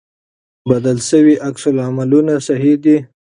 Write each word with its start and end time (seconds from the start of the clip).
بدل 0.69 0.97
شوي 1.09 1.35
عکس 1.45 1.63
العملونه 1.73 2.33
صحي 2.47 2.73
دي. 2.83 2.97